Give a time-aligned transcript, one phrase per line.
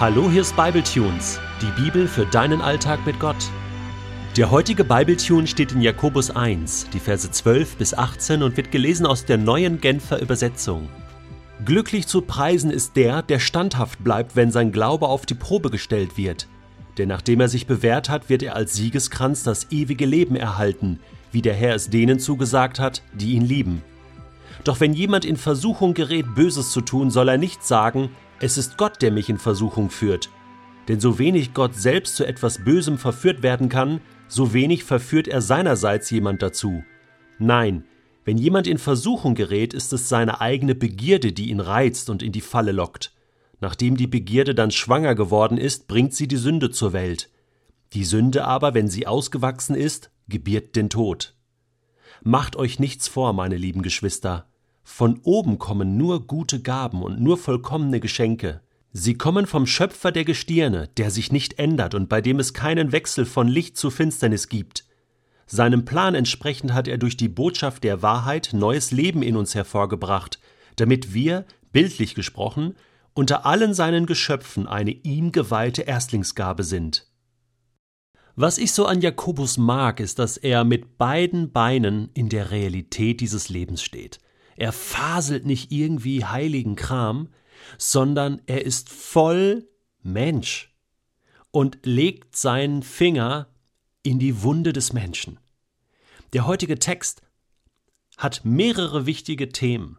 [0.00, 3.50] Hallo, hier ist Bibletunes, die Bibel für deinen Alltag mit Gott.
[4.34, 9.04] Der heutige Bibletune steht in Jakobus 1, die Verse 12 bis 18 und wird gelesen
[9.04, 10.88] aus der neuen Genfer Übersetzung.
[11.66, 16.16] Glücklich zu preisen ist der, der standhaft bleibt, wenn sein Glaube auf die Probe gestellt
[16.16, 16.48] wird.
[16.96, 20.98] Denn nachdem er sich bewährt hat, wird er als Siegeskranz das ewige Leben erhalten,
[21.30, 23.82] wie der Herr es denen zugesagt hat, die ihn lieben.
[24.64, 28.76] Doch wenn jemand in Versuchung gerät, Böses zu tun, soll er nicht sagen, es ist
[28.76, 30.30] Gott, der mich in Versuchung führt.
[30.88, 35.40] Denn so wenig Gott selbst zu etwas Bösem verführt werden kann, so wenig verführt er
[35.40, 36.82] seinerseits jemand dazu.
[37.38, 37.84] Nein,
[38.24, 42.32] wenn jemand in Versuchung gerät, ist es seine eigene Begierde, die ihn reizt und in
[42.32, 43.12] die Falle lockt.
[43.60, 47.30] Nachdem die Begierde dann schwanger geworden ist, bringt sie die Sünde zur Welt.
[47.92, 51.34] Die Sünde aber, wenn sie ausgewachsen ist, gebiert den Tod.
[52.22, 54.49] Macht euch nichts vor, meine lieben Geschwister.
[54.82, 58.60] Von oben kommen nur gute Gaben und nur vollkommene Geschenke.
[58.92, 62.90] Sie kommen vom Schöpfer der Gestirne, der sich nicht ändert und bei dem es keinen
[62.92, 64.84] Wechsel von Licht zu Finsternis gibt.
[65.46, 70.38] Seinem Plan entsprechend hat er durch die Botschaft der Wahrheit neues Leben in uns hervorgebracht,
[70.76, 72.74] damit wir, bildlich gesprochen,
[73.14, 77.06] unter allen seinen Geschöpfen eine ihm geweihte Erstlingsgabe sind.
[78.36, 83.20] Was ich so an Jakobus mag, ist, dass er mit beiden Beinen in der Realität
[83.20, 84.20] dieses Lebens steht.
[84.60, 87.30] Er faselt nicht irgendwie heiligen Kram,
[87.78, 89.66] sondern er ist voll
[90.02, 90.76] Mensch
[91.50, 93.48] und legt seinen Finger
[94.02, 95.40] in die Wunde des Menschen.
[96.34, 97.22] Der heutige Text
[98.18, 99.96] hat mehrere wichtige Themen.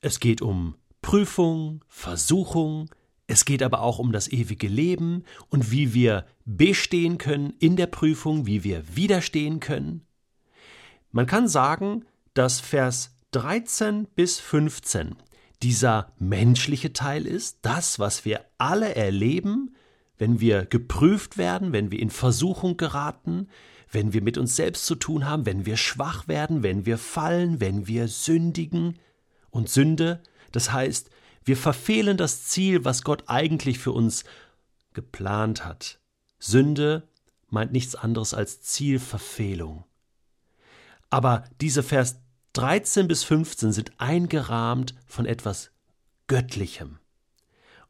[0.00, 2.90] Es geht um Prüfung, Versuchung,
[3.28, 7.86] es geht aber auch um das ewige Leben und wie wir bestehen können in der
[7.86, 10.04] Prüfung, wie wir widerstehen können.
[11.12, 15.16] Man kann sagen, dass Vers 13 bis 15
[15.62, 19.74] dieser menschliche Teil ist, das, was wir alle erleben,
[20.16, 23.48] wenn wir geprüft werden, wenn wir in Versuchung geraten,
[23.90, 27.60] wenn wir mit uns selbst zu tun haben, wenn wir schwach werden, wenn wir fallen,
[27.60, 28.98] wenn wir sündigen.
[29.50, 31.10] Und Sünde, das heißt,
[31.44, 34.24] wir verfehlen das Ziel, was Gott eigentlich für uns
[34.92, 36.00] geplant hat.
[36.38, 37.08] Sünde
[37.48, 39.84] meint nichts anderes als Zielverfehlung.
[41.10, 42.20] Aber diese Vers
[42.58, 45.70] 13 bis 15 sind eingerahmt von etwas
[46.26, 46.98] Göttlichem.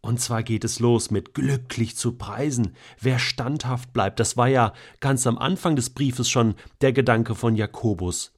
[0.00, 4.18] Und zwar geht es los mit glücklich zu preisen, wer standhaft bleibt.
[4.18, 8.32] Das war ja ganz am Anfang des Briefes schon der Gedanke von Jakobus.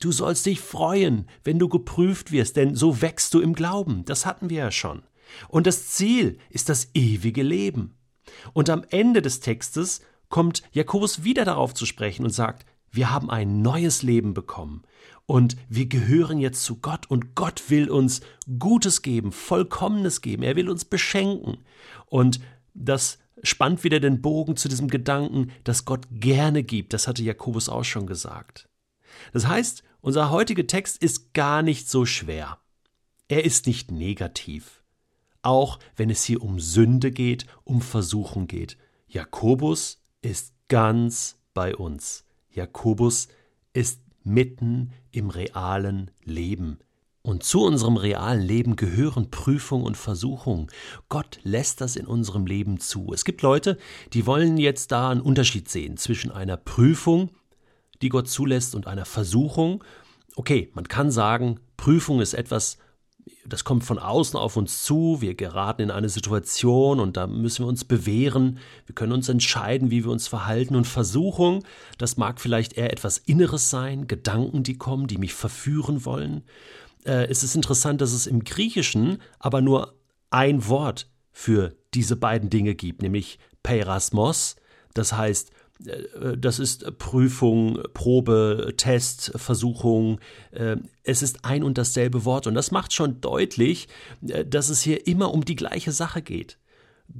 [0.00, 4.06] Du sollst dich freuen, wenn du geprüft wirst, denn so wächst du im Glauben.
[4.06, 5.02] Das hatten wir ja schon.
[5.48, 7.94] Und das Ziel ist das ewige Leben.
[8.54, 10.00] Und am Ende des Textes
[10.30, 14.82] kommt Jakobus wieder darauf zu sprechen und sagt, wir haben ein neues Leben bekommen
[15.26, 18.22] und wir gehören jetzt zu Gott und Gott will uns
[18.58, 20.42] Gutes geben, Vollkommenes geben.
[20.42, 21.58] Er will uns beschenken.
[22.06, 22.40] Und
[22.72, 26.94] das spannt wieder den Bogen zu diesem Gedanken, dass Gott gerne gibt.
[26.94, 28.70] Das hatte Jakobus auch schon gesagt.
[29.34, 32.58] Das heißt, unser heutiger Text ist gar nicht so schwer.
[33.28, 34.82] Er ist nicht negativ.
[35.42, 38.78] Auch wenn es hier um Sünde geht, um Versuchung geht.
[39.06, 42.24] Jakobus ist ganz bei uns.
[42.58, 43.28] Jakobus
[43.72, 46.78] ist mitten im realen Leben.
[47.22, 50.70] Und zu unserem realen Leben gehören Prüfung und Versuchung.
[51.08, 53.12] Gott lässt das in unserem Leben zu.
[53.12, 53.78] Es gibt Leute,
[54.12, 57.30] die wollen jetzt da einen Unterschied sehen zwischen einer Prüfung,
[58.02, 59.84] die Gott zulässt, und einer Versuchung.
[60.36, 62.78] Okay, man kann sagen, Prüfung ist etwas,
[63.46, 67.64] das kommt von außen auf uns zu, wir geraten in eine Situation und da müssen
[67.64, 70.76] wir uns bewähren, wir können uns entscheiden, wie wir uns verhalten.
[70.76, 71.64] Und Versuchung,
[71.98, 76.44] das mag vielleicht eher etwas Inneres sein, Gedanken, die kommen, die mich verführen wollen.
[77.04, 79.94] Äh, es ist interessant, dass es im Griechischen aber nur
[80.30, 84.56] ein Wort für diese beiden Dinge gibt, nämlich Peirasmos,
[84.94, 90.18] das heißt das ist Prüfung, Probe, Test, Versuchung.
[90.50, 92.46] Äh, es ist ein und dasselbe Wort.
[92.46, 93.88] Und das macht schon deutlich,
[94.26, 96.58] äh, dass es hier immer um die gleiche Sache geht.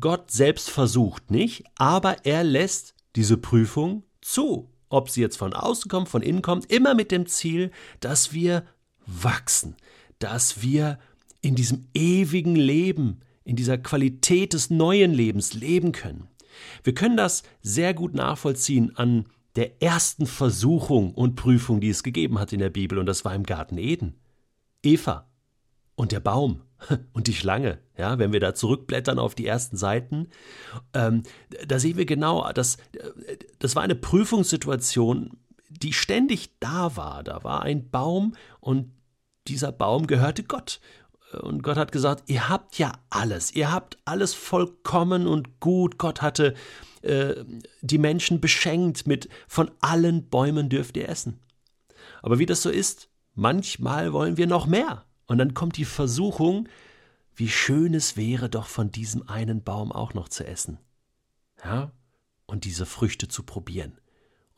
[0.01, 4.69] Gott selbst versucht nicht, aber er lässt diese Prüfung zu.
[4.91, 8.65] Ob sie jetzt von außen kommt, von innen kommt, immer mit dem Ziel, dass wir
[9.07, 9.77] wachsen,
[10.19, 10.99] dass wir
[11.41, 16.29] in diesem ewigen Leben, in dieser Qualität des neuen Lebens leben können.
[16.83, 19.27] Wir können das sehr gut nachvollziehen an
[19.57, 23.35] der ersten Versuchung und Prüfung, die es gegeben hat in der Bibel, und das war
[23.35, 24.15] im Garten Eden.
[24.83, 25.29] Eva
[25.97, 26.63] und der Baum
[27.13, 30.29] und die Schlange, ja, wenn wir da zurückblättern auf die ersten Seiten,
[30.95, 31.25] ähm,
[31.67, 32.77] da sehen wir genau, dass,
[33.59, 35.39] das war eine Prüfungssituation,
[35.69, 37.25] die ständig da war.
[37.25, 38.93] Da war ein Baum und
[39.49, 40.81] dieser Baum gehörte Gott.
[41.33, 45.99] Und Gott hat gesagt, ihr habt ja alles, ihr habt alles vollkommen und gut.
[45.99, 46.55] Gott hatte
[47.03, 47.45] äh,
[47.83, 51.41] die Menschen beschenkt mit von allen Bäumen dürft ihr essen.
[52.23, 55.05] Aber wie das so ist, manchmal wollen wir noch mehr.
[55.27, 56.69] Und dann kommt die Versuchung,
[57.35, 60.79] wie schön es wäre, doch von diesem einen Baum auch noch zu essen.
[61.63, 61.93] Ja?
[62.47, 63.99] Und diese Früchte zu probieren.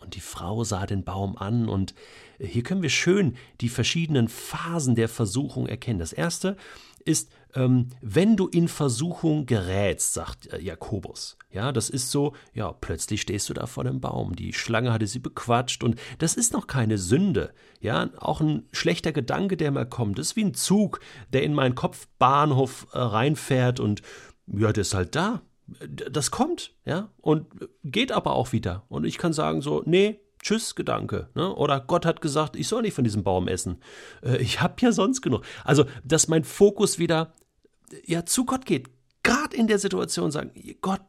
[0.00, 1.94] Und die Frau sah den Baum an, und
[2.38, 5.98] hier können wir schön die verschiedenen Phasen der Versuchung erkennen.
[5.98, 6.56] Das erste
[7.04, 11.36] ist, ähm, wenn du in Versuchung gerätst, sagt äh, Jakobus.
[11.50, 14.36] Ja, das ist so, ja, plötzlich stehst du da vor dem Baum.
[14.36, 17.52] Die Schlange hatte sie bequatscht und das ist noch keine Sünde.
[17.80, 20.18] Ja, auch ein schlechter Gedanke, der mal kommt.
[20.18, 21.00] Das ist wie ein Zug,
[21.32, 24.02] der in meinen Kopfbahnhof äh, reinfährt und
[24.46, 25.42] ja, der ist halt da
[25.88, 27.46] das kommt, ja, und
[27.84, 28.84] geht aber auch wieder.
[28.88, 31.28] Und ich kann sagen so, nee, tschüss, Gedanke.
[31.34, 31.54] Ne?
[31.54, 33.78] Oder Gott hat gesagt, ich soll nicht von diesem Baum essen.
[34.22, 35.42] Äh, ich habe ja sonst genug.
[35.64, 37.34] Also, dass mein Fokus wieder
[38.04, 38.88] ja zu Gott geht.
[39.22, 41.02] Gerade in der Situation sagen, Gott,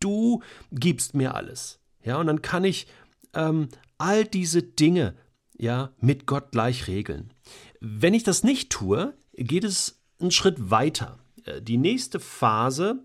[0.00, 1.80] du gibst mir alles.
[2.04, 2.86] Ja, und dann kann ich
[3.34, 5.16] ähm, all diese Dinge
[5.58, 7.32] ja mit Gott gleich regeln.
[7.80, 11.18] Wenn ich das nicht tue, geht es einen Schritt weiter.
[11.44, 13.04] Äh, die nächste Phase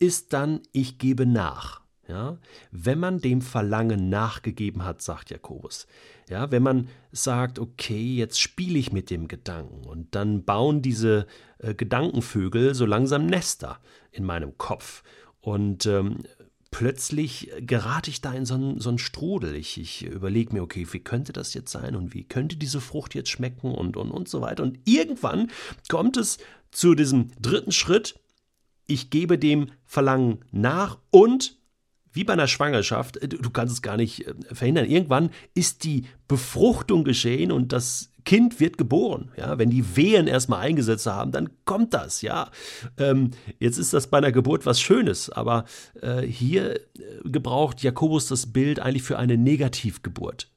[0.00, 1.80] ist dann, ich gebe nach.
[2.08, 2.38] Ja,
[2.72, 5.86] wenn man dem Verlangen nachgegeben hat, sagt Jakobus.
[6.28, 11.28] Ja, wenn man sagt, okay, jetzt spiele ich mit dem Gedanken und dann bauen diese
[11.58, 13.78] äh, Gedankenvögel so langsam Nester
[14.10, 15.04] in meinem Kopf
[15.40, 16.24] und ähm,
[16.72, 19.54] plötzlich gerate ich da in so einen, so einen Strudel.
[19.54, 23.14] Ich, ich überlege mir, okay, wie könnte das jetzt sein und wie könnte diese Frucht
[23.14, 24.62] jetzt schmecken und, und, und so weiter.
[24.64, 25.50] Und irgendwann
[25.88, 26.38] kommt es
[26.72, 28.18] zu diesem dritten Schritt,
[28.90, 31.56] ich gebe dem Verlangen nach und
[32.12, 34.86] wie bei einer Schwangerschaft, äh, du kannst es gar nicht äh, verhindern.
[34.86, 39.30] Irgendwann ist die Befruchtung geschehen und das Kind wird geboren.
[39.36, 42.20] Ja, wenn die Wehen erstmal eingesetzt haben, dann kommt das.
[42.22, 42.50] Ja,
[42.98, 45.64] ähm, jetzt ist das bei einer Geburt was Schönes, aber
[46.02, 46.80] äh, hier äh,
[47.24, 50.50] gebraucht Jakobus das Bild eigentlich für eine Negativgeburt,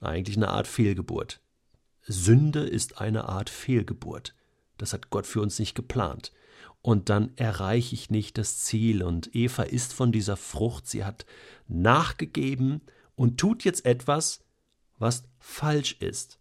[0.00, 1.40] eigentlich eine Art Fehlgeburt.
[2.02, 4.34] Sünde ist eine Art Fehlgeburt.
[4.76, 6.32] Das hat Gott für uns nicht geplant
[6.82, 9.02] und dann erreiche ich nicht das Ziel.
[9.04, 11.24] Und Eva isst von dieser Frucht, sie hat
[11.68, 12.82] nachgegeben
[13.14, 14.44] und tut jetzt etwas,
[14.98, 16.40] was falsch ist.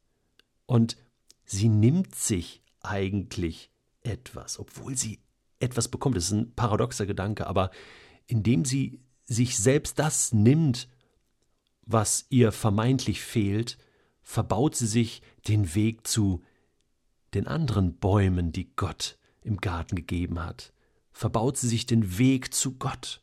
[0.66, 0.98] Und
[1.46, 3.72] sie nimmt sich eigentlich
[4.02, 5.20] etwas, obwohl sie
[5.60, 6.18] etwas bekommt.
[6.18, 7.70] Das ist ein paradoxer Gedanke, aber
[8.26, 10.88] indem sie sich selbst das nimmt,
[11.84, 13.78] was ihr vermeintlich fehlt,
[14.24, 16.42] verbaut sie sich den Weg zu
[17.36, 20.74] den anderen Bäumen, die Gott im Garten gegeben hat,
[21.12, 23.22] verbaut sie sich den Weg zu Gott.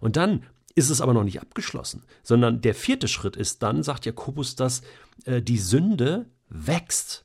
[0.00, 0.44] Und dann
[0.74, 4.82] ist es aber noch nicht abgeschlossen, sondern der vierte Schritt ist dann, sagt Jakobus, dass
[5.24, 7.24] äh, die Sünde wächst.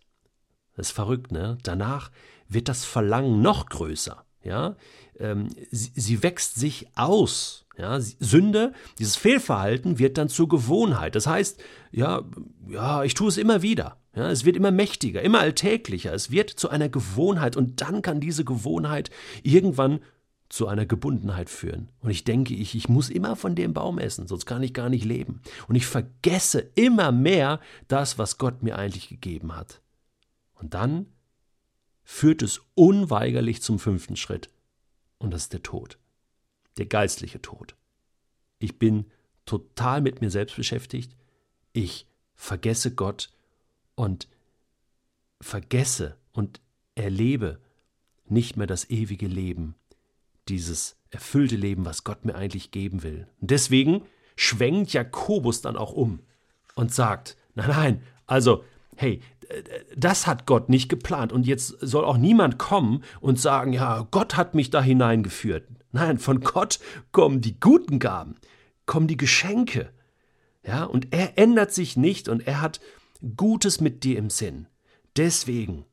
[0.75, 1.57] Das ist verrückt, ne?
[1.63, 2.12] Danach
[2.50, 4.25] wird das Verlangen noch größer.
[4.44, 4.75] Ja,
[5.19, 7.65] ähm, sie, sie wächst sich aus.
[7.77, 11.15] Ja, Sünde, dieses Fehlverhalten wird dann zur Gewohnheit.
[11.15, 11.60] Das heißt,
[11.92, 12.24] ja,
[12.68, 13.98] ja, ich tue es immer wieder.
[14.15, 16.13] Ja, es wird immer mächtiger, immer alltäglicher.
[16.13, 19.10] Es wird zu einer Gewohnheit und dann kann diese Gewohnheit
[19.42, 20.01] irgendwann
[20.50, 21.89] zu einer Gebundenheit führen.
[22.01, 24.89] Und ich denke, ich, ich muss immer von dem Baum essen, sonst kann ich gar
[24.89, 25.42] nicht leben.
[25.68, 29.81] Und ich vergesse immer mehr das, was Gott mir eigentlich gegeben hat.
[30.54, 31.07] Und dann
[32.04, 34.51] führt es unweigerlich zum fünften Schritt.
[35.18, 35.98] Und das ist der Tod
[36.77, 37.75] der geistliche Tod.
[38.60, 39.05] Ich bin
[39.46, 41.15] total mit mir selbst beschäftigt,
[41.74, 43.29] ich vergesse Gott
[43.96, 44.28] und
[45.42, 46.62] vergesse und
[46.96, 47.60] erlebe
[48.26, 49.76] nicht mehr das ewige Leben,
[50.48, 53.28] dieses erfüllte Leben, was Gott mir eigentlich geben will.
[53.42, 54.04] Und deswegen
[54.36, 56.20] schwenkt Jakobus dann auch um
[56.76, 58.64] und sagt, nein, nein, also,
[58.96, 59.22] hey,
[59.96, 64.36] das hat Gott nicht geplant und jetzt soll auch niemand kommen und sagen, ja, Gott
[64.36, 65.68] hat mich da hineingeführt.
[65.92, 66.80] Nein, von Gott
[67.12, 68.36] kommen die guten Gaben,
[68.86, 69.92] kommen die Geschenke.
[70.66, 72.80] Ja, und er ändert sich nicht und er hat
[73.38, 74.68] Gutes mit dir im Sinn.
[75.15, 75.86] Deswegen,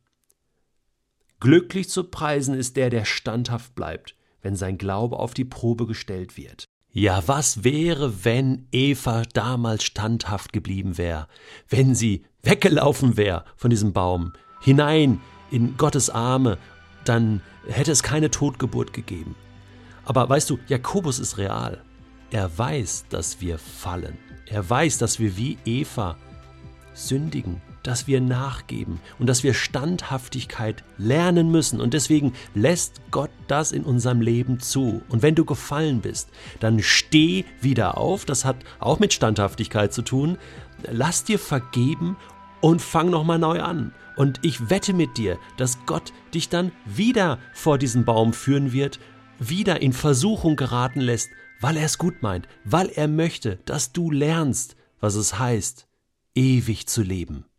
[1.38, 6.36] glücklich zu preisen ist der, der standhaft bleibt, wenn sein Glaube auf die Probe gestellt
[6.36, 6.64] wird.
[6.92, 11.28] Ja, was wäre, wenn Eva damals standhaft geblieben wäre,
[11.68, 15.20] wenn sie weggelaufen wäre von diesem Baum, hinein
[15.52, 16.58] in Gottes Arme,
[17.04, 19.36] dann hätte es keine Totgeburt gegeben.
[20.04, 21.80] Aber weißt du, Jakobus ist real.
[22.32, 24.18] Er weiß, dass wir fallen.
[24.46, 26.16] Er weiß, dass wir wie Eva
[26.92, 31.80] sündigen, dass wir nachgeben und dass wir Standhaftigkeit lernen müssen.
[31.80, 35.02] Und deswegen lässt Gott das in unserem Leben zu.
[35.08, 36.28] Und wenn du gefallen bist,
[36.60, 38.24] dann steh wieder auf.
[38.24, 40.38] Das hat auch mit Standhaftigkeit zu tun.
[40.90, 42.16] Lass dir vergeben
[42.60, 43.92] und fang nochmal neu an.
[44.16, 49.00] Und ich wette mit dir, dass Gott dich dann wieder vor diesen Baum führen wird,
[49.38, 51.30] wieder in Versuchung geraten lässt,
[51.60, 55.86] weil er es gut meint, weil er möchte, dass du lernst, was es heißt,
[56.40, 57.49] ewig zu leben.